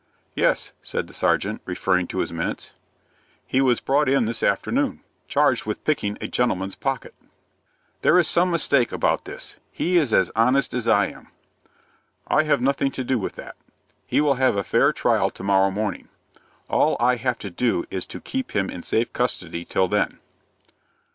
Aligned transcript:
"Yes," 0.33 0.71
said 0.81 1.05
the 1.05 1.13
sergeant, 1.13 1.61
referring 1.63 2.07
to 2.07 2.21
his 2.21 2.33
minutes. 2.33 2.71
"He 3.45 3.61
was 3.61 3.79
brought 3.79 4.09
in 4.09 4.25
this 4.25 4.41
afternoon, 4.41 5.01
charged 5.27 5.67
with 5.67 5.83
picking 5.83 6.17
a 6.19 6.27
gentleman's 6.27 6.73
pocket." 6.73 7.13
"There 8.01 8.17
is 8.17 8.27
some 8.27 8.49
mistake 8.49 8.91
about 8.91 9.25
this. 9.25 9.57
He 9.71 9.99
is 9.99 10.11
as 10.11 10.31
honest 10.35 10.73
as 10.73 10.87
I 10.87 11.05
am." 11.09 11.27
"I 12.27 12.45
have 12.45 12.61
nothing 12.61 12.89
to 12.93 13.03
do 13.03 13.19
with 13.19 13.33
that. 13.33 13.53
He 14.07 14.21
will 14.21 14.33
have 14.41 14.55
a 14.55 14.63
fair 14.63 14.91
trial 14.91 15.29
to 15.29 15.43
morrow 15.43 15.69
morning. 15.69 16.07
All 16.67 16.97
I 16.99 17.17
have 17.17 17.37
to 17.37 17.51
do 17.51 17.85
is 17.91 18.07
to 18.07 18.19
keep 18.19 18.53
him 18.55 18.71
in 18.71 18.81
safe 18.81 19.13
custody 19.13 19.63
till 19.65 19.87
then." 19.87 20.17